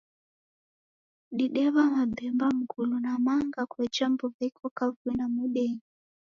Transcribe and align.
Didew'a 1.37 1.83
mabemba, 1.95 2.45
mngulu 2.57 2.95
na 3.05 3.11
manga 3.25 3.61
kwa 3.71 3.79
ija 3.85 4.05
mbuw'a 4.11 4.41
iko 4.49 4.65
kavui 4.77 5.11
na 5.17 5.25
modenyi. 5.35 5.81